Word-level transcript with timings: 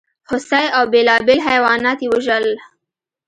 هوسۍ 0.29 0.65
او 0.77 0.83
بېلابېل 0.93 1.39
حیوانات 1.47 1.99
یې 2.03 2.07
وژل. 2.13 2.45